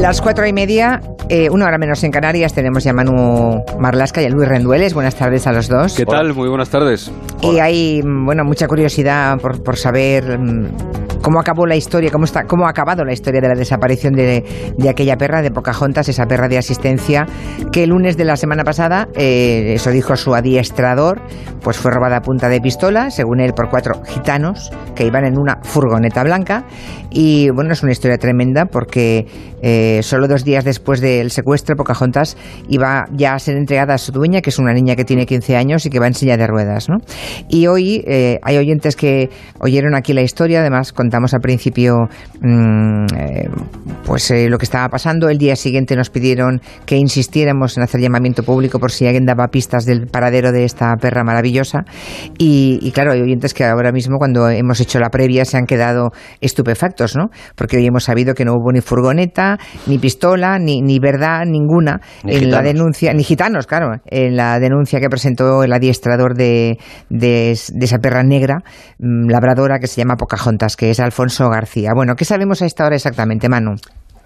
[0.00, 4.22] Las cuatro y media, eh, una hora menos en Canarias, tenemos ya a Manu Marlasca
[4.22, 4.94] y a Luis Rendueles.
[4.94, 5.94] Buenas tardes a los dos.
[5.94, 6.32] ¿Qué tal?
[6.32, 7.10] Muy buenas tardes.
[7.42, 10.68] Y hay, bueno, mucha curiosidad por, por saber mm,
[11.22, 14.74] cómo acabó la historia, cómo, está, cómo ha acabado la historia de la desaparición de,
[14.76, 17.26] de aquella perra, de Pocahontas, esa perra de asistencia,
[17.72, 21.20] que el lunes de la semana pasada, eh, eso dijo su adiestrador,
[21.62, 25.38] pues fue robada a punta de pistola, según él, por cuatro gitanos que iban en
[25.38, 26.64] una furgoneta blanca.
[27.10, 29.26] Y bueno, es una historia tremenda porque
[29.62, 32.36] eh, solo dos días después del secuestro, Pocahontas
[32.68, 35.56] iba ya a ser entregada a su dueña, que es una niña que tiene 15
[35.56, 36.88] años y que va en silla de ruedas.
[36.88, 36.98] ¿no?
[37.48, 42.08] Y hoy eh, hay oyentes que oyeron aquí la historia, además contamos al principio
[42.40, 43.48] mmm, eh,
[44.04, 45.28] pues lo que estaba pasando.
[45.28, 49.48] El día siguiente nos pidieron que insistiéramos en hacer llamamiento público por si alguien daba
[49.48, 51.80] pistas del paradero de esta perra maravillosa.
[52.38, 55.66] Y, y claro, hay oyentes que ahora mismo, cuando hemos hecho la previa, se han
[55.66, 56.10] quedado
[56.40, 57.30] estupefactos, ¿no?
[57.56, 59.58] Porque hoy hemos sabido que no hubo ni furgoneta,
[59.88, 62.52] ni pistola, ni, ni verdad ninguna Ni en gitanos.
[62.52, 67.84] la denuncia, ni gitanos, claro, en la denuncia que presentó el adiestrador de, de, de
[67.84, 68.58] esa perra negra,
[69.00, 71.92] mm, labradora, que se llama Pocahontas, que es Alfonso García.
[71.94, 73.76] Bueno, ¿qué sabemos a esta hora exactamente, Manu?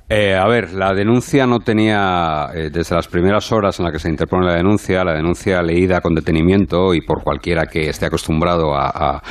[0.07, 3.99] Eh, a ver, la denuncia no tenía, eh, desde las primeras horas en las que
[3.99, 8.75] se interpone la denuncia, la denuncia leída con detenimiento y por cualquiera que esté acostumbrado
[8.77, 9.23] a,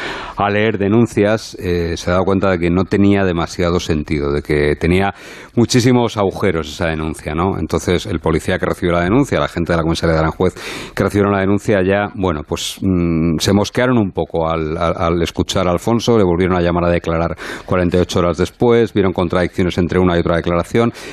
[0.49, 4.75] leer denuncias, eh, se ha dado cuenta de que no tenía demasiado sentido, de que
[4.75, 5.13] tenía
[5.55, 7.59] muchísimos agujeros esa denuncia, ¿no?
[7.59, 10.55] Entonces, el policía que recibió la denuncia, la gente de la comisaría de Aranjuez
[10.95, 15.21] que recibieron la denuncia ya, bueno, pues mm, se mosquearon un poco al, al- al
[15.21, 17.35] escuchar a Alfonso, le volvieron a llamar a declarar
[17.67, 20.62] 48 horas después, vieron contradicciones entre una y otra declaración,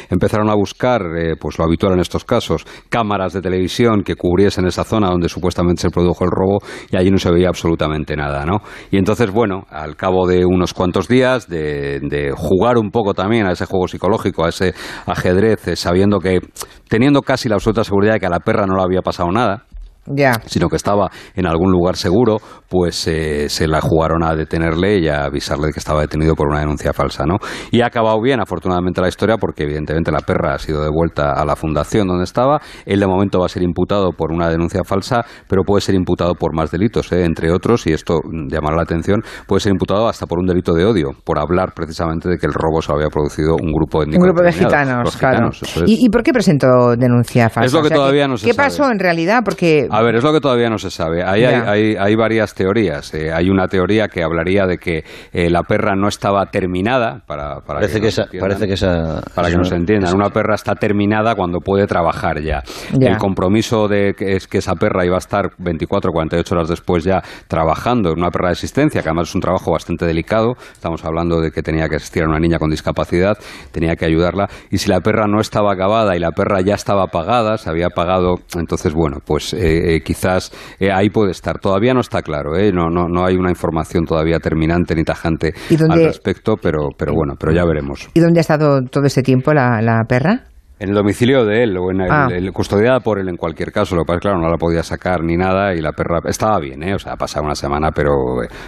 [0.08, 4.66] empezaron a buscar, eh, pues lo habitual en estos casos, cámaras de televisión que cubriesen
[4.66, 6.58] esa zona donde supuestamente se produjo el robo
[6.90, 8.58] y allí no se veía absolutamente nada, ¿no?
[8.90, 13.46] Y entonces, bueno, al cabo de unos cuantos días de, de jugar un poco también
[13.46, 14.74] a ese juego psicológico, a ese
[15.06, 16.40] ajedrez, eh, sabiendo que,
[16.88, 19.66] teniendo casi la absoluta seguridad de que a la perra no le había pasado nada,
[20.06, 20.40] Ya.
[20.46, 25.08] sino que estaba en algún lugar seguro, pues eh, se la jugaron a detenerle y
[25.08, 27.36] a avisarle de que estaba detenido por una denuncia falsa, ¿no?
[27.70, 31.44] Y ha acabado bien, afortunadamente, la historia, porque evidentemente la perra ha sido devuelta a
[31.44, 32.60] la fundación donde estaba.
[32.86, 36.34] Él de momento va a ser imputado por una denuncia falsa, pero puede ser imputado
[36.34, 37.24] por más delitos, ¿eh?
[37.24, 40.84] entre otros, y esto llamará la atención, puede ser imputado hasta por un delito de
[40.86, 44.26] odio, por hablar precisamente de que el robo se había producido un grupo étnico Un
[44.28, 45.34] grupo de gitanos, Los claro.
[45.36, 45.90] gitanos, eso es.
[45.90, 47.66] ¿Y, y por qué presentó denuncia falsa?
[47.66, 48.68] Es lo que ¿qué- todavía no se ¿Qué sabe.
[48.68, 49.42] pasó en realidad?
[49.44, 51.22] Porque A ver, es lo que todavía no se sabe.
[51.24, 53.12] Ahí hay, hay- hay varias teorías.
[53.14, 57.60] Eh, hay una teoría que hablaría de que eh, la perra no estaba terminada, para,
[57.60, 58.48] para Parece que, nos esa, entiendan.
[58.48, 59.20] parece que esa...
[59.34, 62.62] Para que nos una- entiendan, una perra está terminada cuando puede trabajar ya.
[62.98, 63.10] Ya.
[63.10, 66.68] El compromiso de que es que esa perra iba a estar 24 o 48 horas
[66.68, 70.54] después ya trabajando en una perra de asistencia, que además es un trabajo bastante delicado.
[70.72, 73.36] Estamos hablando de que tenía que asistir a una niña con discapacidad,
[73.72, 74.48] tenía que ayudarla.
[74.70, 77.88] Y si la perra no estaba acabada y la perra ya estaba pagada, se había
[77.90, 81.58] pagado, entonces bueno, pues eh, eh, quizás eh, ahí puede estar.
[81.58, 82.72] Todavía no está claro, ¿eh?
[82.72, 86.88] no, no, no hay una información todavía terminante ni tajante ¿Y dónde- al respecto, pero,
[86.96, 88.08] pero bueno, pero ya veremos.
[88.14, 90.44] ¿Y dónde ha estado todo este tiempo la, la perra?
[90.82, 92.28] En el domicilio de él, o en el, Ah.
[92.32, 93.94] el- custodiada por él en cualquier caso.
[93.94, 96.94] Lo que claro, no la podía sacar ni nada y la perra estaba bien, ¿eh?
[96.94, 98.12] O sea, ha pasado una semana, pero,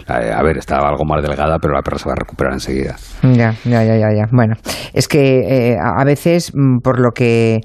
[0.08, 2.96] a ver, estaba algo más delgada, pero la perra se va a recuperar enseguida.
[3.22, 4.24] Ya, ya, ya, ya, ya.
[4.30, 4.56] Bueno,
[4.92, 7.60] es que eh, a a veces, mm, por lo que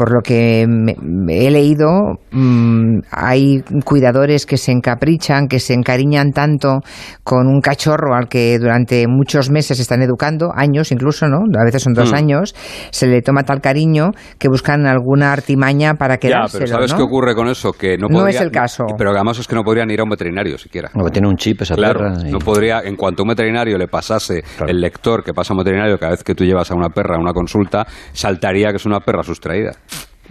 [0.00, 1.90] por lo que me- me he leído,
[2.30, 6.78] mm, hay cuidadores que se encaprichan, que se encariñan tanto
[7.22, 11.40] con un cachorro al que durante muchos meses están educando, años incluso, ¿no?
[11.60, 12.14] A veces son dos Mm.
[12.14, 12.54] años,
[12.90, 16.96] se le toma tal cariño que buscan alguna artimaña para Ya, quedárselo, pero ¿sabes ¿no?
[16.96, 17.72] qué ocurre con eso?
[17.74, 18.84] Que no, No podría- es el caso.
[18.96, 20.88] Pero que además es que no podrían ir a un veterinario siquiera.
[20.94, 22.26] Que tiene un chip esa Claro, perra.
[22.26, 24.72] y- no podría, en cuanto un veterinario le pasase Claro.
[24.72, 27.16] el lector que pasa a un veterinario cada vez que tú llevas a una perra
[27.16, 29.72] a una consulta, saltaría que es una perra sustraída.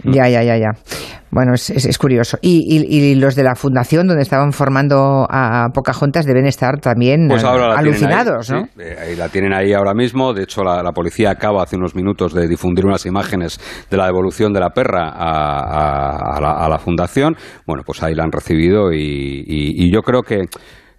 [0.04, 0.70] Ya, ya, ya, ya.
[1.32, 2.38] Bueno, es, es- es curioso.
[2.42, 7.28] Y, y- y los de la fundación donde estaban formando a Pocahontas deben estar también
[7.28, 8.66] Pues eh, tienen alucinados, ahí, ¿no?
[8.66, 10.32] sí, eh, ahí la tienen ahí ahora mismo.
[10.32, 14.06] De hecho, la, la policía acaba hace unos minutos de difundir unas imágenes de la
[14.06, 17.36] devolución de la perra a, a- a la, a la fundación.
[17.66, 18.98] Bueno, pues ahí la han recibido y,
[19.46, 20.46] y- y yo creo que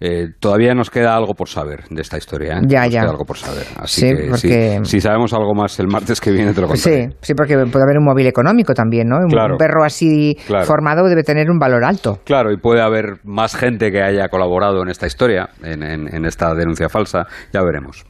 [0.04, 2.54] eh, todavía nos queda algo por saber de esta historia.
[2.58, 2.62] ¿eh?
[2.66, 3.00] Ya, nos ya.
[3.02, 3.64] queda algo por saber.
[3.78, 6.66] Así Sí, que porque- si, si sabemos algo más el martes que viene, te lo
[6.66, 7.08] contaré.
[7.10, 9.18] Sí, sí, porque puede haber un móvil económico también, ¿no?
[9.18, 9.54] Un- Claro.
[9.54, 10.64] Un perro así Claro.
[10.64, 12.18] formado debe tener un valor alto.
[12.24, 16.24] Claro, y puede haber más gente que haya colaborado en esta historia, en, en- en
[16.24, 18.04] esta denuncia falsa, ya veremos.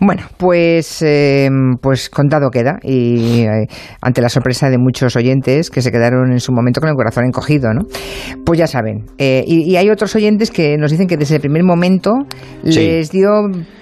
[0.00, 1.48] Bueno, pues, eh,
[1.80, 3.66] pues contado queda y eh,
[4.00, 7.24] ante la sorpresa de muchos oyentes que se quedaron en su momento con el corazón
[7.26, 7.82] encogido, ¿no?
[8.44, 9.06] Pues ya saben.
[9.18, 12.12] Eh, y, hay otros oyentes que nos dicen que desde el primer momento
[12.62, 13.30] les dio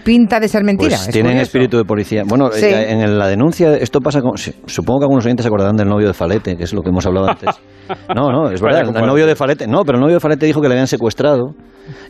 [0.05, 0.97] pinta de ser mentira.
[0.97, 2.23] Pues tienen espíritu de policía.
[2.27, 4.37] Bueno, en la denuncia esto pasa con...
[4.37, 7.07] Supongo que algunos oyentes se acordarán del novio de Falete, que es lo que hemos
[7.07, 7.51] hablado antes.
[8.15, 8.89] No, no, es verdad.
[8.97, 11.55] El novio de Falete, no, pero el novio de Falete dijo que le habían secuestrado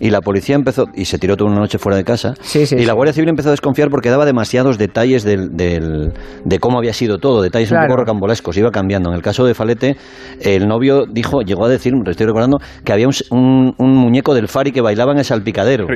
[0.00, 2.34] y la policía empezó y se tiró toda una noche fuera de casa.
[2.54, 6.92] y la Guardia Civil empezó a desconfiar porque daba demasiados detalles del, de cómo había
[6.92, 9.10] sido todo, detalles un poco rocambolescos, iba cambiando.
[9.10, 9.96] En el caso de Falete,
[10.40, 14.48] el novio dijo, llegó a decir, me estoy recordando, que había un, un, muñeco del
[14.48, 15.86] Fari que bailaba en el salpicadero.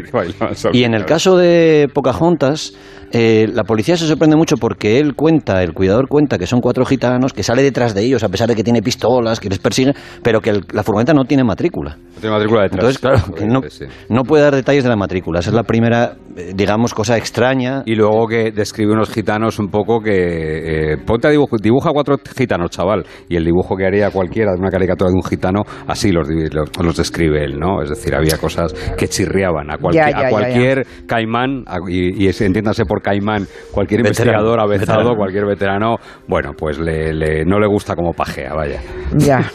[0.73, 2.73] y en el caso de Pocahontas,
[3.13, 6.85] eh, la policía se sorprende mucho porque él cuenta, el cuidador cuenta que son cuatro
[6.85, 9.93] gitanos, que sale detrás de ellos a pesar de que tiene pistolas, que les persigue,
[10.23, 11.97] pero que la furgoneta no tiene matrícula.
[11.97, 12.79] No tiene matrícula detrás.
[12.79, 13.61] Entonces, claro, que no,
[14.09, 15.41] no, puede dar detalles de la matrícula.
[15.41, 17.83] Esa es la primera, eh, digamos, cosa extraña.
[17.85, 20.93] Y luego que describe unos gitanos un poco que...
[20.93, 23.05] Eh, ponte a dibujo, dibuja cuatro gitanos, chaval.
[23.29, 26.97] Y el dibujo que haría cualquiera de una caricatura de un gitano, así los, los,
[26.97, 27.83] describe él, ¿no?
[27.83, 34.01] Es decir, había cosas que chirriaban a, cualquier caimán, y, y entiéndase por Caimán, cualquier
[34.01, 35.97] investigador avezado, cualquier veterano,
[36.29, 38.81] bueno, pues le, no le gusta como pajea, vaya.
[39.17, 39.51] Ya.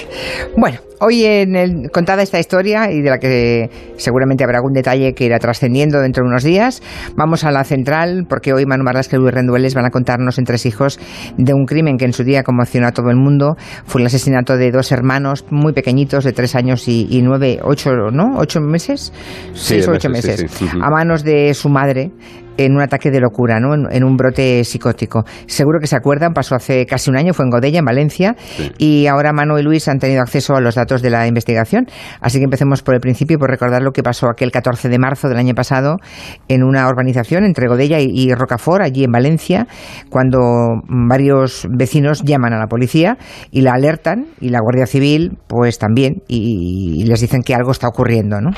[0.56, 3.28] bueno, hoy en el, contada esta historia y de la que
[3.96, 6.82] seguramente habrá algún detalle que irá trascendiendo dentro de unos días,
[7.16, 10.44] vamos a la central porque hoy Manu Marlasca y Luis Rendueles van a contarnos en
[10.44, 10.98] tres hijos
[11.36, 13.56] de un crimen que en su día conmocionó a todo el mundo.
[13.84, 18.38] Fue el asesinato de dos hermanos muy pequeñitos de tres años y, nueve, ocho, ¿no?
[18.38, 19.12] ¿Ocho meses?
[19.54, 20.44] Seis o ocho meses.
[20.80, 22.10] A manos de su madre
[22.64, 23.74] en un ataque de locura, ¿no?
[23.90, 25.24] En, un brote psicótico.
[25.46, 28.36] Seguro que se acuerdan, pasó hace casi un año, fue en Godella, en Valencia,
[28.78, 31.86] y ahora Manu y Luis han tenido acceso a los datos de la investigación.
[32.20, 35.28] Así que empecemos por el principio, por recordar lo que pasó aquel 14 de marzo
[35.28, 35.96] del año pasado
[36.48, 39.66] en una urbanización entre Godella y, Rocafort, allí en Valencia,
[40.10, 40.38] cuando
[40.88, 43.16] varios vecinos llaman a la policía
[43.50, 47.72] y la alertan, y la Guardia Civil, pues también, y, y les dicen que algo
[47.72, 48.50] está ocurriendo, ¿no?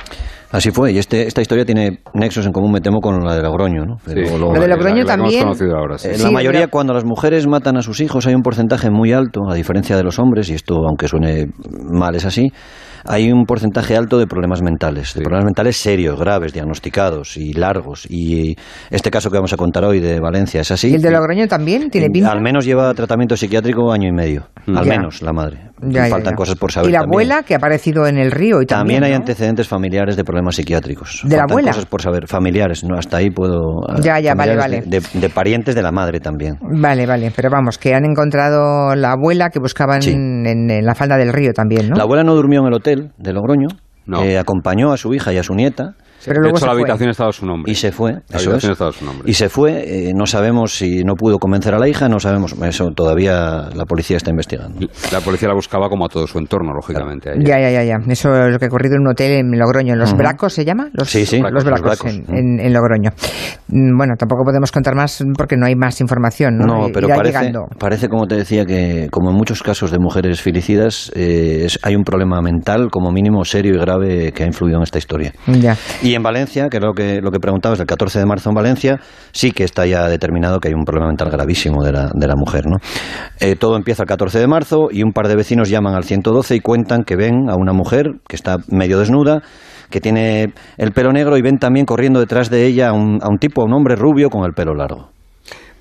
[0.51, 3.43] Así fue, y este, esta historia tiene nexos en común, me temo, con la de
[3.43, 3.85] Logroño.
[3.85, 3.97] ¿no?
[4.07, 5.47] lo, de Logroño también.
[5.47, 9.13] Ahora, eh, la mayoría, cuando las mujeres matan a sus hijos, hay un porcentaje muy
[9.13, 11.49] alto, a diferencia de los hombres, y esto, aunque suene
[11.91, 12.53] mal, es así
[13.07, 18.07] hay un porcentaje alto de problemas mentales, de problemas mentales serios, graves, diagnosticados y largos.
[18.09, 18.57] Y
[18.91, 20.91] este caso que vamos a contar hoy de Valencia es así.
[20.91, 22.33] ¿Y el de Logroño también tiene pinta?
[22.33, 24.49] Al menos lleva tratamiento psiquiátrico año y medio.
[24.67, 24.77] Mm.
[24.77, 25.75] Al menos la madre.
[26.09, 26.91] Faltan cosas por saber.
[26.91, 28.63] ¿Y la abuela que ha aparecido en el río?
[28.63, 31.23] Y también, hay antecedentes familiares de problemas psiquiátricos.
[31.25, 31.73] ¿De la abuela?
[31.73, 32.27] cosas por saber.
[32.27, 33.81] Familiares, no hasta ahí puedo.
[34.01, 34.83] Ya, ya, vale, vale.
[34.87, 36.57] De, parientes de la madre también.
[36.61, 37.33] Vale, vale.
[37.35, 41.91] Pero vamos, que han encontrado la abuela que buscaban en, la falda del río también,
[41.91, 41.97] ¿no?
[41.97, 43.69] La abuela no durmió en el hotel de Logroño.
[44.23, 45.95] Eh, acompañó a su hija y a su nieta
[46.27, 47.71] pero de hecho, la habitación estaba su nombre.
[47.71, 48.13] Y se fue.
[48.29, 49.31] La habitación estaba su nombre.
[49.31, 50.09] Y se fue.
[50.09, 52.55] Eh, no sabemos si no pudo convencer a la hija, no sabemos.
[52.63, 54.87] Eso todavía la policía está investigando.
[55.13, 57.33] La policía la buscaba como a todo su entorno, lógicamente.
[57.39, 57.97] Ya, ya, ya, ya.
[58.09, 59.95] Eso es lo que ha ocurrido en un hotel en Logroño.
[59.95, 60.89] ¿En los Bracos se llama?
[60.93, 61.41] Los, sí, sí.
[61.41, 63.11] Los Bracos, en, Logroño.
[63.69, 66.59] Mm, bueno, tampoco podemos contar más porque no hay más información.
[66.59, 70.41] No, no pero parece, parece, como te decía, que como en muchos casos de mujeres
[70.41, 74.83] filicidas, eh, hay un problema mental como mínimo serio y grave que ha influido en
[74.83, 75.33] esta historia.
[75.47, 75.77] Ya.
[76.03, 78.55] Y en Valencia, que es lo que, lo que preguntabas, del 14 de marzo en
[78.55, 79.01] Valencia,
[79.33, 82.35] sí que está ya determinado que hay un problema mental gravísimo de la, de la
[82.37, 82.67] mujer.
[82.67, 82.77] ¿no?
[83.41, 86.57] Eh, todo empieza el 14 de marzo y un par de vecinos llaman al 112
[86.57, 89.43] y cuentan que ven a una mujer que está medio desnuda
[89.91, 93.29] que tiene el pelo negro y ven también corriendo detrás de ella a un, a
[93.29, 95.14] un tipo, a un hombre rubio con el pelo largo.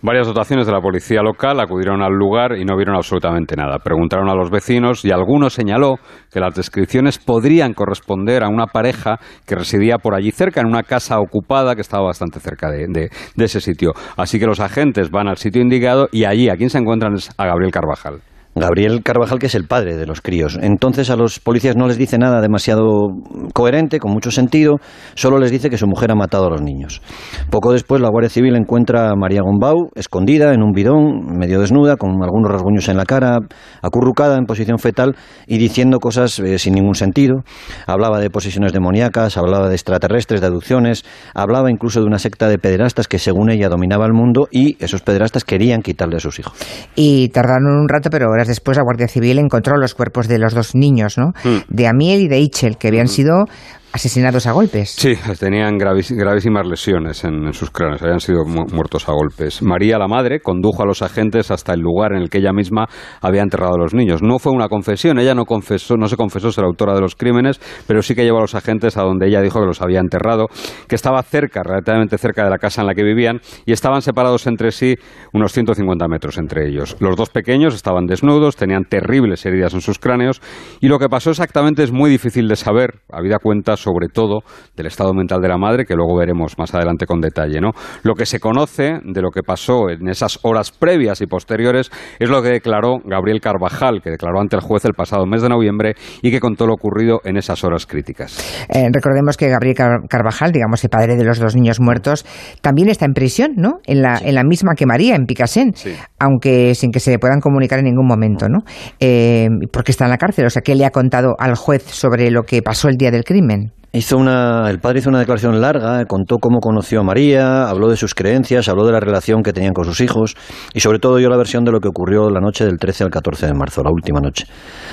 [0.05, 3.79] Varias dotaciones de la policía local acudieron al lugar y no vieron absolutamente nada.
[3.79, 5.95] Preguntaron a los vecinos y alguno señaló
[6.29, 10.83] que las descripciones podrían corresponder a una pareja que residía por allí cerca, en una
[10.83, 13.93] casa ocupada que estaba bastante cerca de, de ese sitio.
[14.17, 17.29] Así que los agentes van al sitio indicado y allí a quien se encuentran es
[17.37, 18.32] a Gabriel Carvajal.
[18.55, 20.59] Gabriel Carvajal, que es el padre de los críos.
[20.61, 23.07] Entonces a los policías no les dice nada demasiado
[23.53, 24.75] coherente, con mucho sentido,
[25.15, 27.01] solo les dice que su mujer ha matado a los niños.
[27.49, 31.95] Poco después la Guardia Civil encuentra a María Gombau escondida en un bidón, medio desnuda,
[31.95, 33.39] con algunos rasguños en la cara,
[33.81, 35.15] acurrucada en posición fetal
[35.47, 37.43] y diciendo cosas eh, sin ningún sentido.
[37.87, 42.57] Hablaba de posesiones demoníacas, hablaba de extraterrestres, de aducciones, hablaba incluso de una secta de
[42.57, 46.53] pederastas que según ella dominaba el mundo y esos pederastas querían quitarle a sus hijos.
[46.95, 50.53] Y tardaron un rato, pero ahora después la Guardia Civil encontró los cuerpos de los
[50.53, 51.33] dos niños, ¿no?
[51.43, 51.63] Mm.
[51.67, 53.09] De Amiel y de Ichel, que habían mm.
[53.09, 53.45] sido
[53.93, 54.89] asesinados a golpes.
[54.89, 59.61] Sí, tenían gravísimas lesiones en, sus cráneos, habían sido muertos a golpes.
[59.61, 62.87] María, la madre, condujo a los agentes hasta el lugar en el que ella misma
[63.21, 64.23] había enterrado a los niños.
[64.23, 67.61] No fue una confesión, ella no confesó, no se confesó ser autora de los crímenes,
[67.85, 70.47] pero sí que llevó a los agentes a donde ella dijo que los había enterrado,
[70.87, 74.47] que estaba cerca, relativamente cerca de la casa en la que vivían, y estaban separados
[74.47, 74.95] entre sí
[75.33, 76.97] unos 150 metros entre ellos.
[76.99, 80.41] Los dos pequeños estaban desnudos, tenían terribles heridas en sus cráneos,
[80.81, 84.39] y lo que pasó exactamente es muy difícil de saber, habida cuenta sobre todo
[84.75, 87.59] del estado mental de la madre, que luego veremos más adelante con detalle.
[87.59, 87.71] ¿no?
[88.03, 92.29] Lo que se conoce de lo que pasó en esas horas previas y posteriores es
[92.29, 95.95] lo que declaró Gabriel Carvajal, que declaró ante el juez el pasado mes de noviembre
[96.21, 98.37] y que contó lo ocurrido en esas horas críticas.
[98.69, 99.75] Eh, recordemos que Gabriel
[100.09, 102.25] Carvajal, digamos el padre de los dos niños muertos,
[102.61, 103.79] también está en prisión, ¿no?
[103.85, 105.73] En la, en la misma que María, en Picasen,
[106.19, 108.59] aunque sin que se le puedan comunicar en ningún momento, ¿no?
[108.99, 112.31] Eh, porque está en la cárcel, o sea, ¿qué le ha contado al juez sobre
[112.31, 113.72] lo que pasó el día del crimen?
[113.95, 117.95] Hizo una, el padre hizo una declaración larga, contó cómo conoció a María, habló de
[117.95, 120.35] sus creencias, habló de la relación que tenían con sus hijos
[120.73, 123.11] y sobre todo dio la versión de lo que ocurrió la noche del 13 al
[123.11, 124.47] 14 de marzo, la última noche.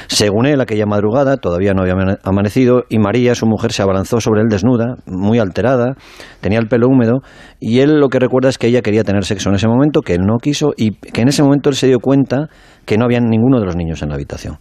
[0.07, 4.43] Según él, aquella madrugada todavía no había amanecido y María, su mujer, se abalanzó sobre
[4.43, 5.95] él desnuda, muy alterada,
[6.43, 7.23] tenía el pelo húmedo
[7.59, 10.13] y él lo que recuerda es que ella quería tener sexo en ese momento, que
[10.13, 12.51] él no quiso y que en ese momento él se dio cuenta
[12.91, 14.59] que no había ninguno de los niños en la habitación.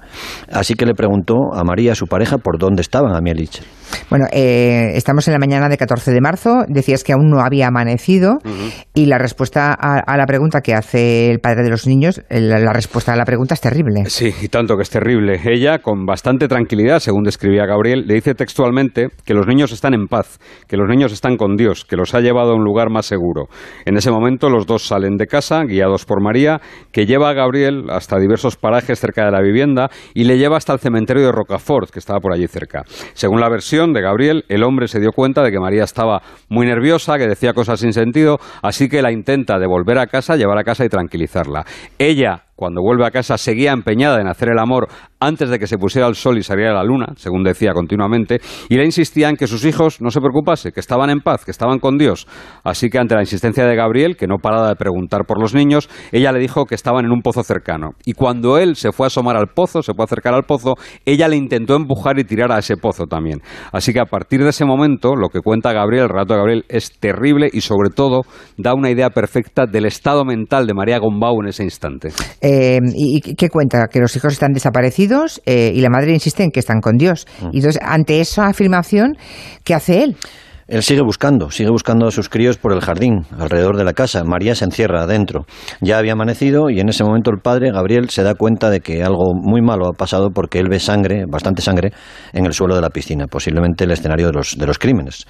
[0.51, 3.63] Así que le preguntó a María, su pareja, por dónde estaban a Mielich.
[4.11, 6.63] Bueno, eh, estamos en la mañana de 14 de marzo.
[6.67, 8.37] Decías que aún no había amanecido
[8.93, 13.13] y la respuesta a, la pregunta que hace el padre de los niños, la, respuesta
[13.13, 14.03] a la pregunta es terrible.
[14.05, 15.39] Sí, y tanto que es terrible.
[15.43, 20.05] Ella, con bastante tranquilidad, según describía Gabriel, le dice textualmente que los niños están en
[20.05, 23.07] paz, que los niños están con Dios, que los ha llevado a un lugar más
[23.07, 23.47] seguro.
[23.85, 27.89] En ese momento los dos salen de casa, guiados por María, que lleva a Gabriel
[27.89, 31.89] hasta diversos parajes cerca de la vivienda y le lleva hasta el cementerio de Rocafort,
[31.89, 32.83] que estaba por allí cerca.
[33.13, 36.65] Según la versión de Gabriel, el hombre se dio cuenta de que María estaba muy
[36.65, 40.63] nerviosa, que decía cosas sin sentido, así que la intenta devolver a casa, llevar a
[40.63, 41.65] casa y tranquilizarla.
[41.97, 44.89] Ella cuando vuelve a casa, seguía empeñada en hacer el amor
[45.21, 48.75] antes de que se pusiera el sol y saliera la luna, según decía continuamente, y
[48.75, 51.79] le insistía en que sus hijos no se preocupase, que estaban en paz, que estaban
[51.79, 52.27] con Dios.
[52.65, 55.89] Así que ante la insistencia de Gabriel, que no paraba de preguntar por los niños,
[56.11, 57.91] ella le dijo que estaban en un pozo cercano.
[58.05, 60.75] Y cuando él se fue a asomar al pozo, se fue a acercar al pozo,
[61.05, 63.41] ella le intentó empujar y tirar a ese pozo también.
[63.71, 66.65] Así que a partir de ese momento, lo que cuenta Gabriel, el relato de Gabriel,
[66.67, 68.23] es terrible y sobre todo
[68.57, 72.09] da una idea perfecta del estado mental de María Gombau en ese instante.
[72.51, 73.87] Eh, ¿Y qué cuenta?
[73.91, 77.27] Que los hijos están desaparecidos eh, y la madre insiste en que están con Dios.
[77.41, 77.49] Mm.
[77.53, 79.17] Y entonces, ante esa afirmación,
[79.63, 80.15] ¿qué hace él?
[80.69, 84.23] Él sigue buscando, sigue buscando a sus críos por el jardín, alrededor de la casa.
[84.23, 85.45] María se encierra adentro.
[85.81, 89.03] Ya había amanecido y en ese momento el padre, Gabriel, se da cuenta de que
[89.03, 91.91] algo muy malo ha pasado porque él ve sangre, bastante sangre,
[92.33, 95.25] en el suelo de la piscina, posiblemente el escenario de los, de los crímenes.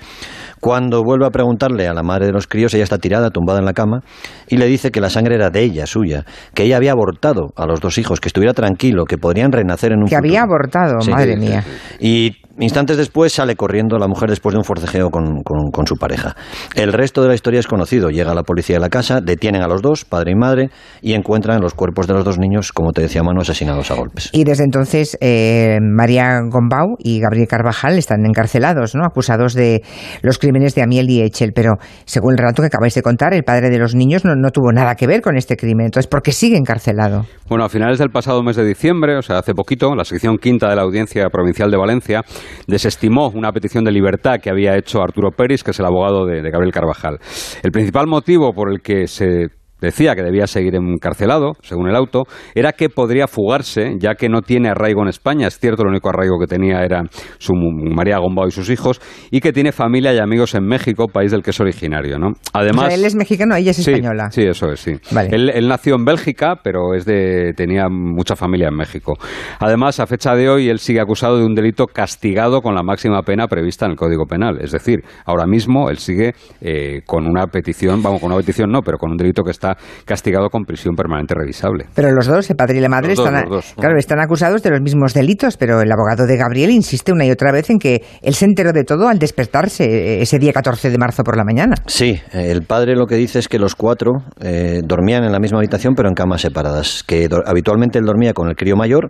[0.60, 3.66] Cuando vuelve a preguntarle a la madre de los críos, ella está tirada, tumbada en
[3.66, 4.02] la cama,
[4.50, 7.66] y le dice que la sangre era de ella, suya, que ella había abortado a
[7.66, 11.38] los dos hijos, que estuviera tranquilo, que podrían renacer en un Que había abortado, madre
[11.38, 11.64] mía.
[11.98, 16.36] Y Instantes después sale corriendo la mujer después de un forcejeo con, con, su pareja.
[16.76, 18.10] El resto de la historia es conocido.
[18.10, 20.70] Llega la policía a la casa, detienen a los dos, padre y madre,
[21.02, 24.30] y encuentran los cuerpos de los dos niños, como te decía Manu, asesinados a golpes.
[24.34, 29.06] Y desde entonces eh, María Gombau y Gabriel Carvajal están encarcelados, ¿no?
[29.06, 29.82] acusados de
[30.22, 31.54] los crímenes de Amiel y Echel.
[31.56, 31.76] Pero
[32.06, 34.72] según el relato que acabáis de contar, el padre de los niños no, no tuvo
[34.74, 35.86] nada que ver con este crimen.
[35.86, 37.26] Entonces, ¿por qué sigue encarcelado?
[37.48, 40.70] Bueno, a finales del pasado mes de diciembre, o sea, hace poquito, la sección quinta
[40.70, 42.22] de la Audiencia Provincial de Valencia
[42.68, 46.42] desestimó una petición de libertad que había hecho Arturo Pérez, que es el abogado de,
[46.42, 47.20] de Gabriel Carvajal.
[47.64, 52.24] El principal motivo por el que se decía que debía seguir encarcelado, según el auto,
[52.56, 55.48] era que podría fugarse, ya que no tiene arraigo en España.
[55.48, 57.04] Es cierto, el único arraigo que tenía era
[57.38, 61.32] su María Gombao y sus hijos, y que tiene familia y amigos en México, país
[61.32, 62.18] del que es originario.
[62.18, 62.34] ¿no?
[62.54, 64.30] Además, él es mexicano, ella es española.
[64.32, 64.94] Sí, eso es, sí.
[65.32, 69.18] Él, nació en Bélgica, pero es de, tenía mucha familia en México.
[69.60, 73.22] Además, a fecha de hoy, él sigue acusado de un delito castigado con la máxima
[73.22, 74.60] pena prevista en el Código Penal.
[74.62, 78.82] Es decir, ahora mismo él sigue eh, con una petición, vamos, con una petición no,
[78.82, 79.69] pero con un delito que está
[80.06, 81.86] castigado con prisión permanente revisable.
[81.94, 83.46] Pero los dos, el padre y la madre, están,
[83.78, 87.32] claro, están acusados de los mismos delitos, pero el abogado de Gabriel insiste una y
[87.32, 90.90] otra vez en que él se enteró de todo al despertarse eh, ese día 14
[90.90, 91.76] de marzo por la mañana.
[91.88, 95.60] Sí, el padre lo que dice es que los cuatro eh, dormían en la misma
[95.60, 99.10] habitación pero en camas separadas, que habitualmente él dormía con el crío mayor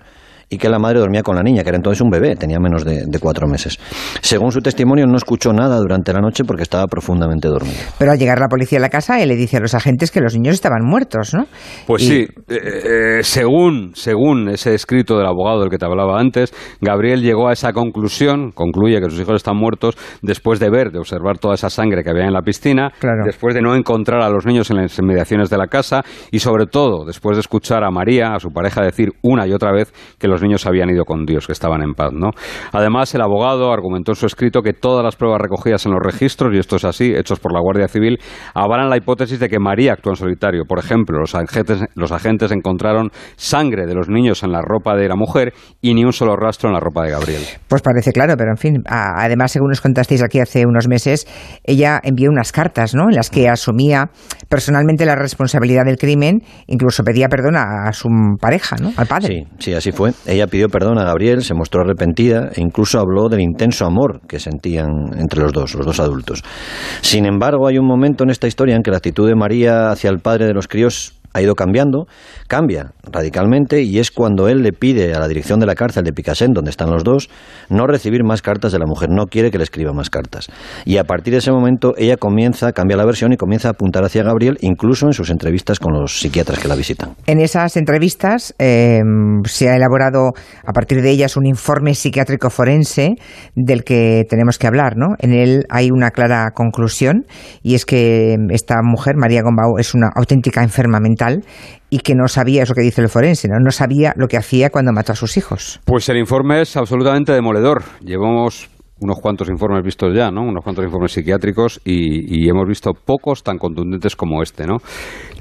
[0.49, 2.83] y que la madre dormía con la niña, que era entonces un bebé, tenía menos
[2.83, 3.77] de, cuatro meses.
[4.21, 7.75] Según su testimonio, no escuchó nada durante la noche porque estaba profundamente dormido.
[7.97, 10.21] Pero al llegar la policía a la casa, él le dice a los agentes que
[10.21, 11.45] los niños estaban muertos, ¿no?
[11.85, 16.53] Pues sí, eh, eh, según, según ese escrito del abogado del que te hablaba antes,
[16.81, 20.99] Gabriel llegó a esa conclusión, concluye que sus hijos están muertos después de ver, de
[20.99, 22.91] observar toda esa sangre que había en la piscina,
[23.25, 26.01] después de no encontrar a los niños en las inmediaciones de la casa
[26.31, 29.71] y sobre todo después de escuchar a María, a su pareja, decir una y otra
[29.71, 32.11] vez que los niños habían ido con Dios, que estaban en paz.
[32.13, 32.31] ¿no?
[32.71, 36.53] Además, el abogado argumentó en su escrito que todas las pruebas recogidas en los registros,
[36.53, 38.19] y esto es así, hechos por la Guardia Civil,
[38.53, 40.63] avalan la hipótesis de que María actuó en solitario.
[40.65, 45.07] Por ejemplo, los agentes, los agentes encontraron sangre de los niños en la ropa de
[45.07, 47.41] la mujer y ni un solo rastro en la ropa de Gabriel.
[47.67, 51.27] Pues parece claro, pero en fin, además, según nos contasteis aquí hace unos meses,
[51.63, 53.09] ella envió unas cartas ¿no?
[53.09, 54.09] en las que asumía
[54.49, 58.91] personalmente la responsabilidad del crimen, incluso pedía perdón a, su pareja, ¿no?
[58.95, 59.27] al padre.
[59.27, 60.11] Sí, sí, así fue.
[60.29, 64.39] Ella pidió perdón a Gabriel, se mostró arrepentida e incluso habló del intenso amor que
[64.39, 66.43] sentían entre los dos, los dos adultos.
[67.01, 70.11] Sin embargo, hay un momento en esta historia en que la actitud de María hacia
[70.11, 72.07] el padre de los críos ha ido cambiando,
[72.47, 76.13] cambia radicalmente y es cuando él le pide a la dirección de la cárcel de
[76.13, 77.29] Picassent, donde están los dos,
[77.69, 80.47] no recibir más cartas de la mujer, no quiere que le escriba más cartas.
[80.85, 84.03] Y a partir de ese momento ella comienza, cambia la versión y comienza a apuntar
[84.03, 87.15] hacia Gabriel, incluso en sus entrevistas con los psiquiatras que la visitan.
[87.25, 88.99] En esas entrevistas eh,
[89.45, 90.31] se ha elaborado
[90.65, 93.15] a partir de ellas un informe psiquiátrico forense
[93.55, 95.15] del que tenemos que hablar, ¿no?
[95.19, 97.25] En él hay una clara conclusión
[97.63, 101.28] y es que esta mujer, María Gombau, es una auténtica enferma mental
[101.89, 103.59] y que no sabía eso que dice el forense, ¿no?
[103.59, 105.79] no sabía lo que hacía cuando mató a sus hijos.
[105.85, 107.83] Pues el informe es absolutamente demoledor.
[108.01, 108.69] Llevamos
[109.01, 110.41] unos cuantos informes vistos ya, ¿no?
[110.41, 114.77] Unos cuantos informes psiquiátricos y, hemos visto pocos tan contundentes como este, ¿no?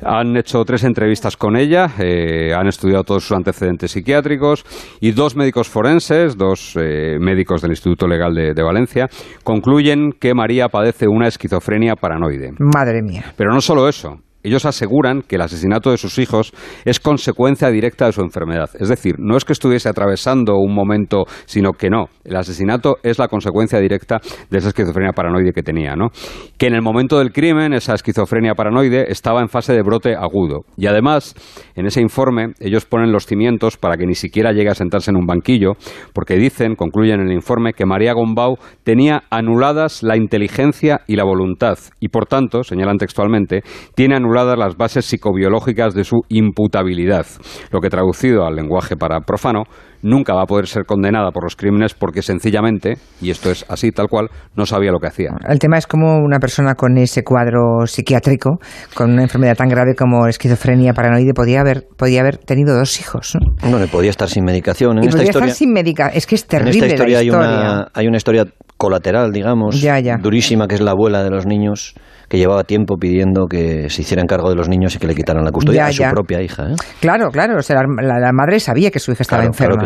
[0.03, 4.65] Han hecho tres entrevistas con ella, eh, han estudiado todos sus antecedentes psiquiátricos
[5.01, 9.09] y dos médicos forenses, dos eh, médicos del Instituto Legal de, de, Valencia,
[9.43, 12.53] concluyen que María padece una esquizofrenia paranoide.
[12.59, 13.33] Madre mía.
[13.37, 14.19] Pero no solo eso.
[14.49, 16.55] Ellos aseguran que el asesinato de sus hijos
[16.87, 18.71] es consecuencia directa de su enfermedad.
[18.81, 22.07] Es decir, no es que estuviese atravesando un momento, sino que no.
[22.25, 26.09] El asesinato es la consecuencia directa de esa esquizofrenia paranoide que tenía, ¿no?
[26.57, 30.61] Que en el momento del crimen, esa esquizofrenia paranoide estaba en fase de brote agudo.
[30.79, 31.35] Y además,
[31.75, 35.19] en ese informe, ellos ponen los cimientos para que ni siquiera llegue a sentarse en
[35.19, 35.73] un banquillo,
[36.15, 41.25] porque dicen, concluyen en el informe, que María Gombau tenía anuladas la inteligencia y la
[41.25, 41.77] voluntad.
[42.01, 43.61] Y por tanto, señalan textualmente,
[43.95, 47.27] tiene anuladas las bases psicobiológicas de su imputabilidad,
[47.71, 49.65] lo que traducido al lenguaje para profano
[50.03, 53.91] nunca va a poder ser condenada por los crímenes porque sencillamente, y esto es así
[53.91, 55.31] tal cual, no sabía lo que hacía.
[55.49, 58.59] El tema es como una persona con ese cuadro psiquiátrico,
[58.95, 63.37] con una enfermedad tan grave como esquizofrenia paranoide, podía haber, podía haber tenido dos hijos.
[63.69, 64.99] No, le podía estar sin medicación.
[64.99, 66.17] En esta historia, estar sin medicación.
[66.17, 66.79] Es que es terrible.
[66.79, 68.45] En esta historia, Hay, una, hay una historia
[68.77, 69.85] colateral, digamos,
[70.23, 71.95] durísima, que es la abuela de los niños
[72.29, 75.45] que llevaba tiempo pidiendo que se hiciera cargo de los niños y que le quitaran
[75.45, 76.71] la custodia a su propia hija.
[76.71, 76.75] ¿eh?
[77.01, 77.59] Claro, claro.
[77.59, 79.85] O sea, la, madre sabía que su hija estaba enferma.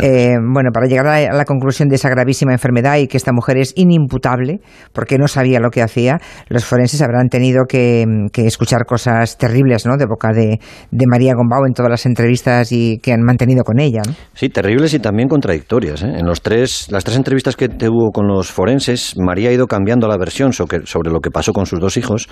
[0.00, 3.58] Eh, bueno, para llegar a la, conclusión de esa gravísima enfermedad y que esta mujer
[3.58, 4.60] es inimputable
[4.92, 9.96] porque no sabía lo que hacía, los forenses habrán tenido que, escuchar cosas terribles ¿no?
[9.96, 10.58] de boca de,
[11.06, 14.02] María Gombau en todas las entrevistas y que han mantenido con ella.
[14.34, 16.02] Sí, terribles y también contradictorias.
[16.02, 16.14] ¿eh?
[16.18, 20.08] En los tres, las tres entrevistas que tuvo con los forenses, María ha ido cambiando
[20.08, 22.28] la versión sobre, sobre lo que pasó con sus dos hijos,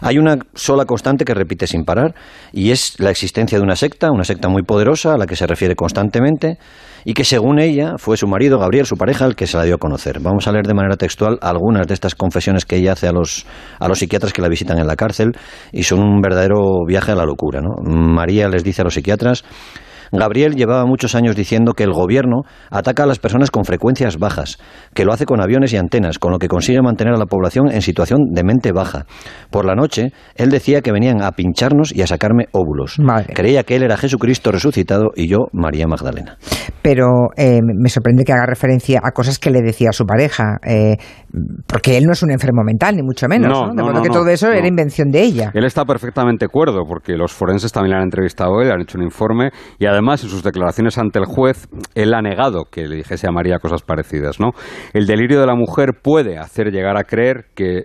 [0.00, 2.14] hay una sola constante que repite sin parar
[2.52, 5.46] y es la existencia de una secta, una secta muy poderosa a la que se
[5.46, 6.58] refiere constantemente
[7.04, 9.74] y que según ella fue su marido, Gabriel, su pareja, el que se la dio
[9.74, 10.20] a conocer.
[10.20, 13.46] Vamos a leer de manera textual algunas de estas confesiones que ella hace a los,
[13.78, 15.32] a los psiquiatras que la visitan en la cárcel
[15.72, 17.60] y son un verdadero viaje a la locura.
[17.84, 19.44] María les dice a los psiquiatras
[20.12, 24.58] Gabriel llevaba muchos años diciendo que el gobierno ataca a las personas con frecuencias bajas,
[24.94, 27.70] que lo hace con aviones y antenas, con lo que consigue mantener a la población
[27.70, 29.06] en situación de mente baja.
[29.50, 32.98] Por la noche, él decía que venían a pincharnos y a sacarme óvulos.
[33.34, 36.36] Creía que él era Jesucristo resucitado y yo María Magdalena.
[36.82, 40.58] Pero eh, me sorprende que haga referencia a cosas que le decía a su pareja,
[40.66, 40.96] eh,
[41.66, 43.50] porque él no es un enfermo mental, ni mucho menos.
[43.50, 45.50] No, De modo que todo eso era invención de ella.
[45.54, 48.98] Él está perfectamente de acuerdo, porque los forenses también le han entrevistado él, han hecho
[48.98, 52.88] un informe y además Además, en sus declaraciones ante el juez, él ha negado que
[52.88, 54.40] le dijese a María cosas parecidas.
[54.40, 54.50] ¿no?
[54.92, 57.84] El delirio de la mujer puede hacer llegar a creer que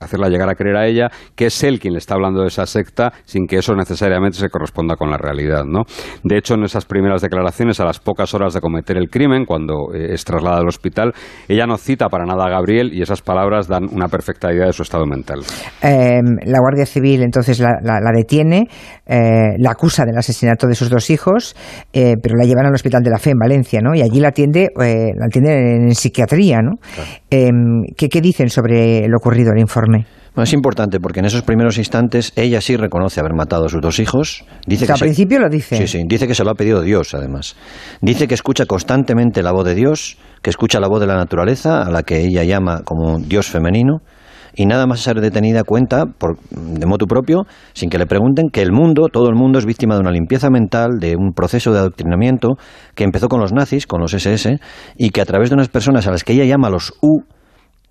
[0.00, 2.64] hacerla llegar a creer a ella que es él quien le está hablando de esa
[2.64, 5.64] secta sin que eso necesariamente se corresponda con la realidad.
[5.64, 5.82] ¿no?
[6.24, 9.94] De hecho, en esas primeras declaraciones, a las pocas horas de cometer el crimen, cuando
[9.94, 11.12] eh, es trasladada al hospital,
[11.48, 14.72] ella no cita para nada a Gabriel y esas palabras dan una perfecta idea de
[14.72, 15.40] su estado mental.
[15.82, 17.76] Em, la Guardia Civil entonces la,
[18.14, 18.68] detiene,
[19.06, 21.54] eh, la acusa del asesinato de sus dos hijos,
[21.92, 23.94] eh, pero la llevan al Hospital de la Fe en Valencia, ¿no?
[23.94, 26.78] Y allí la atiende, la atiende en, psiquiatría, ¿no?
[27.30, 29.89] Em, ¿qué, ¿Qué dicen sobre lo ocurrido el informe?
[30.36, 33.98] Es importante porque en esos primeros instantes ella sí reconoce haber matado a sus dos
[33.98, 34.44] hijos.
[34.66, 35.76] Dice que al principio lo dice.
[35.76, 37.56] Sí, sí, dice que se lo ha pedido Dios, además.
[38.00, 41.82] Dice que escucha constantemente la voz de Dios, que escucha la voz de la naturaleza,
[41.82, 43.98] a la que ella llama como Dios femenino,
[44.54, 48.62] y nada más ser detenida cuenta, por, de modo propio, sin que le pregunten, que
[48.62, 51.78] el mundo, todo el mundo es víctima de una limpieza mental, de un proceso de
[51.78, 52.56] adoctrinamiento
[52.94, 54.58] que empezó con los nazis, con los SS,
[54.96, 57.22] y que a través de unas personas a las que ella llama los U,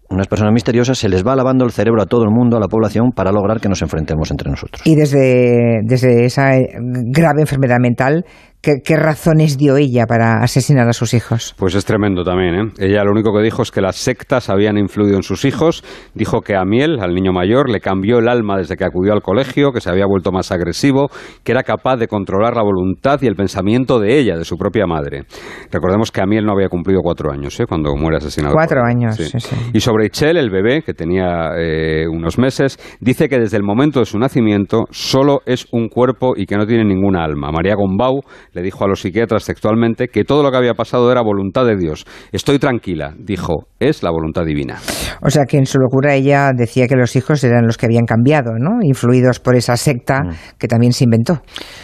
[0.09, 2.67] unas personas misteriosas, se les va lavando el cerebro a todo el mundo, a la
[2.67, 4.81] población, para lograr que nos enfrentemos entre nosotros.
[4.85, 8.25] Y desde, desde esa eh, grave enfermedad mental,
[8.61, 11.55] ¿Qué, razones dio ella para asesinar a sus hijos?
[11.57, 12.55] Pues es tremendo también.
[12.55, 12.71] ¿eh?
[12.79, 15.81] Ella lo único que dijo es que las sectas habían influido en sus hijos.
[16.13, 19.21] Dijo que a Miel, al niño mayor, le cambió el alma desde que acudió al
[19.21, 21.07] colegio, que se había vuelto más agresivo,
[21.45, 24.85] que era capaz de controlar la voluntad y el pensamiento de ella, de su propia
[24.85, 25.23] madre.
[25.71, 27.65] Recordemos que a Miel no había cumplido cuatro años ¿eh?
[27.65, 28.53] cuando muere asesinado.
[28.53, 29.37] Cuatro años, sí.
[29.71, 34.01] Y sobre Ichel, el bebé, que tenía eh, unos meses, dice que desde el momento
[34.01, 37.53] de su nacimiento solo es un cuerpo y que no tiene ninguna alma.
[37.53, 38.19] María Gombau
[38.53, 41.77] le dijo a los psiquiatras textualmente que todo lo que había pasado era voluntad de
[41.77, 42.05] Dios.
[42.31, 44.77] Estoy tranquila, dijo, es la voluntad divina.
[45.21, 48.05] O sea que en su locura ella decía que los hijos eran los que habían
[48.05, 48.79] cambiado, ¿no?
[48.81, 50.57] Influidos por esa secta mm.
[50.57, 51.41] que también se inventó.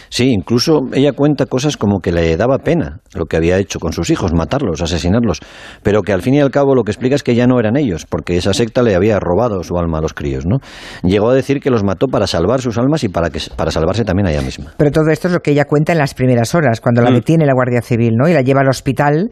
[0.08, 3.92] Sí, incluso ella cuenta cosas como que le daba pena lo que había hecho con
[3.92, 5.40] sus hijos, matarlos, asesinarlos,
[5.82, 7.76] pero que al fin y al cabo lo que explica es que ya no eran
[7.76, 10.58] ellos, porque esa secta le había robado su alma a los críos, ¿no?
[11.02, 14.04] Llegó a decir que los mató para salvar sus almas y para, que, para salvarse
[14.04, 14.74] también a ella misma.
[14.76, 17.14] Pero todo esto es lo que ella cuenta en las primeras horas, cuando la mm.
[17.14, 18.28] detiene la Guardia Civil, ¿no?
[18.28, 19.30] Y la lleva al hospital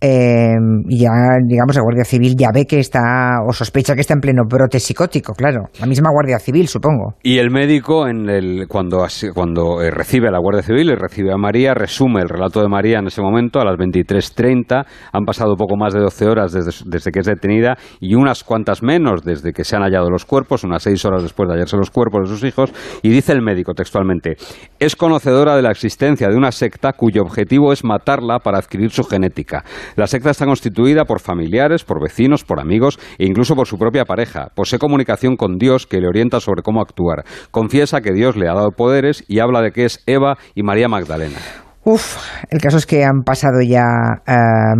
[0.00, 0.54] eh,
[0.88, 1.10] y ya,
[1.46, 4.80] digamos, la Guardia Civil ya ve que está, o sospecha que está en pleno brote
[4.80, 5.68] psicótico, claro.
[5.80, 7.14] La misma Guardia Civil, supongo.
[7.22, 11.36] Y el médico, en el, cuando, eh, recibe a la Guardia Civil y recibe a
[11.36, 14.84] María, resume el relato de María en ese momento a las 23.30.
[15.12, 19.22] Han pasado poco más de 12 horas desde, que es detenida y unas cuantas menos
[19.24, 22.28] desde que se han hallado los cuerpos, unas 6 horas después de hallarse los cuerpos
[22.28, 22.72] de sus hijos.
[23.02, 24.36] Y dice el médico textualmente,
[24.78, 29.04] es conocedora de la existencia de una secta cuyo objetivo es matarla para adquirir su
[29.04, 29.64] genética.
[29.96, 34.04] La secta está constituida por familiares, por vecinos, por amigos e incluso por su propia
[34.04, 34.48] pareja.
[34.54, 37.24] Posee comunicación con Dios que le orienta sobre cómo actuar.
[37.50, 40.88] Confiesa que Dios le ha dado poderes y habla de que es Eva y María
[40.88, 41.63] Magdalena.
[41.84, 42.16] Uf,
[42.48, 43.84] el caso es que han pasado ya
[44.26, 44.32] eh,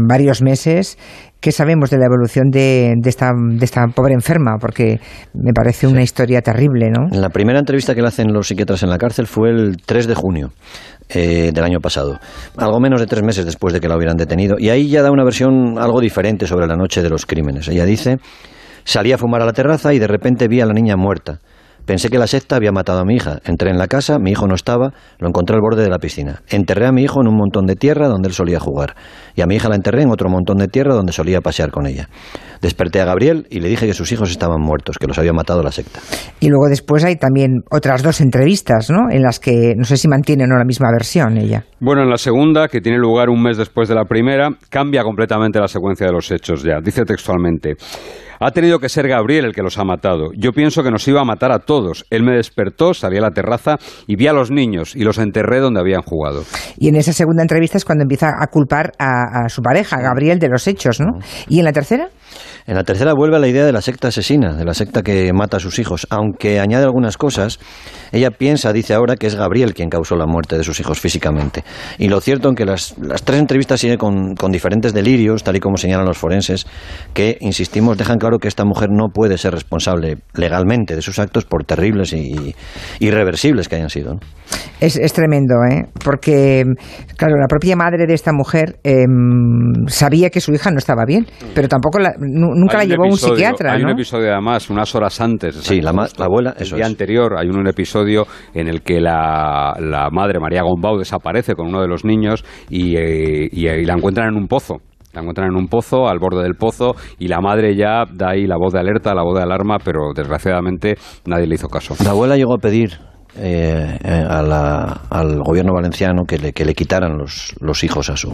[0.08, 0.96] varios meses.
[1.38, 3.32] ¿Qué sabemos de la evolución de, esta,
[3.94, 4.56] pobre enferma?
[4.58, 4.98] Porque
[5.34, 7.08] me parece una historia terrible, ¿no?
[7.10, 10.14] La primera entrevista que le hacen los psiquiatras en la cárcel fue el 3 de
[10.14, 10.52] junio.
[11.10, 12.18] Eh, del año pasado,
[12.56, 15.10] algo menos de tres meses después de que la hubieran detenido, y ahí ya da
[15.10, 17.68] una versión algo diferente sobre la noche de los crímenes.
[17.68, 18.16] Ella dice,
[18.84, 21.40] salí a fumar a la terraza y de repente vi a la niña muerta.
[21.86, 23.40] Pensé que la secta había matado a mi hija.
[23.44, 26.42] Entré en la casa, mi hijo no estaba, lo encontré al borde de la piscina.
[26.48, 28.94] Enterré a mi hijo en un montón de tierra donde él solía jugar.
[29.34, 31.86] Y a mi hija la enterré en otro montón de tierra donde solía pasear con
[31.86, 32.08] ella.
[32.62, 35.62] Desperté a Gabriel y le dije que sus hijos estaban muertos, que los había matado
[35.62, 36.00] la secta.
[36.40, 39.10] Y luego después hay también otras dos entrevistas, ¿no?
[39.10, 41.64] En las que no sé si mantiene o no la misma versión ella.
[41.80, 45.60] Bueno, en la segunda, que tiene lugar un mes después de la primera, cambia completamente
[45.60, 46.80] la secuencia de los hechos ya.
[46.82, 47.74] Dice textualmente.
[48.46, 50.28] Ha tenido que ser Gabriel el que los ha matado.
[50.36, 52.04] Yo pienso que nos iba a matar a todos.
[52.10, 53.76] Él me despertó, salí a la terraza
[54.06, 56.42] y vi a los niños y los enterré donde habían jugado.
[56.76, 60.38] Y en esa segunda entrevista es cuando empieza a culpar a, a su pareja, Gabriel,
[60.40, 61.20] de los hechos, ¿no?
[61.48, 62.08] ¿Y en la tercera?
[62.66, 65.30] En la tercera vuelve a la idea de la secta asesina, de la secta que
[65.34, 67.60] mata a sus hijos, aunque añade algunas cosas.
[68.10, 71.62] Ella piensa, dice ahora, que es Gabriel quien causó la muerte de sus hijos físicamente.
[71.98, 75.60] Y lo cierto es que las, tres entrevistas siguen con, con, diferentes delirios, tal y
[75.60, 76.66] como señalan los forenses,
[77.12, 81.44] que, insistimos, dejan claro que esta mujer no puede ser responsable legalmente de sus actos
[81.44, 82.54] por terribles y
[82.98, 84.18] irreversibles que hayan sido.
[84.80, 85.86] Es, es, tremendo, ¿eh?
[86.04, 86.64] Porque,
[87.16, 91.26] claro, la propia madre de esta mujer em, sabía que su hija no estaba bien,
[91.54, 92.14] pero tampoco la,
[92.54, 93.72] nunca la llevó a un psiquiatra.
[93.72, 95.56] Hay un episodio además, unas horas antes.
[95.56, 99.74] Sí, la, la, abuela, eso El día anterior hay un, episodio en el que la,
[99.78, 104.28] la, madre, María Gombau, desaparece con uno de los niños y, eh, y, la encuentran
[104.28, 104.76] en un pozo.
[105.12, 108.46] La encuentran en un pozo, al borde del pozo, y la madre ya da ahí
[108.46, 111.94] la voz de alerta, la voz de alarma, pero desgraciadamente nadie le hizo caso.
[112.04, 112.98] La abuela llegó a pedir
[113.36, 118.30] eh, eh, al gobierno valenciano que le, que le quitaran los, los hijos a su.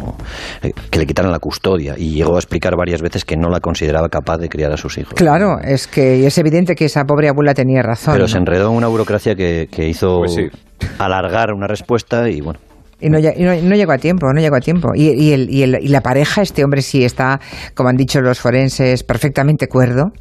[0.62, 1.94] Eh, que le quitaran la custodia.
[1.96, 4.98] Y llegó a explicar varias veces que no la consideraba capaz de criar a sus
[4.98, 5.14] hijos.
[5.14, 8.14] Claro, es que es evidente que esa pobre abuela tenía razón.
[8.14, 10.36] Pero se enredó en una burocracia que, que hizo pues
[10.98, 12.60] alargar una respuesta y bueno.
[13.00, 14.90] Y no, no, llegó a tiempo, no llegó a tiempo.
[14.94, 17.40] Y, y, el, y, el, y, la pareja, este hombre sí está,
[17.74, 20.12] como han dicho los forenses, perfectamente cuerdo.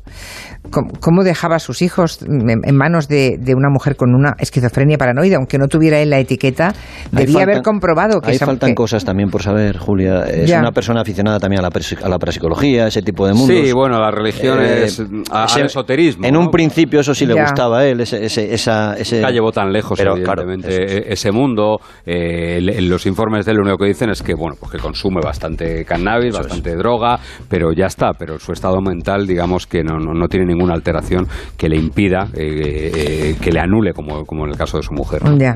[1.00, 5.36] ¿Cómo, dejaba a sus hijos en, manos de, una mujer con una esquizofrenia paranoide?
[5.36, 6.74] Aunque no tuviera él la etiqueta,
[7.12, 8.32] debía haber comprobado que...
[8.32, 10.26] Ahí faltan cosas también por saber, Julia.
[10.26, 13.58] Es una persona aficionada también a la, a la parapsicología, ese tipo de mundos.
[13.58, 16.28] Sí, bueno, la religión eh, es al esoterismo.
[16.28, 18.24] En un principio eso sí le gustaba a él, ese...
[18.26, 19.22] ese, esa, ese...
[19.32, 21.80] llevó tan lejos, pero, evidentemente, e, ese mundo.
[22.06, 25.22] Eh, los informes de él lo único que dicen es que, bueno, pues que consume
[25.24, 28.14] bastante cannabis, bastante droga, pero ya está.
[28.14, 31.28] Pero su estado mental, digamos que no, no, no tiene ninguna alteración
[31.58, 34.94] que le impida, eh, eh, que le anule, como, como en el caso de su
[34.94, 35.22] mujer.
[35.38, 35.56] Ya.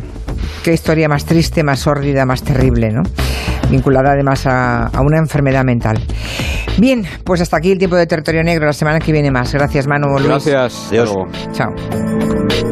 [0.64, 3.04] Qué historia más triste, más sórdida, más terrible, ¿no?
[3.70, 6.00] Vinculada además a, a una enfermedad mental.
[6.78, 8.66] Bien, pues hasta aquí el tiempo de territorio negro.
[8.66, 9.54] La semana que viene más.
[9.54, 10.08] Gracias, Manu.
[10.24, 10.88] Gracias.
[10.90, 11.14] Adiós.
[11.52, 11.74] Chao.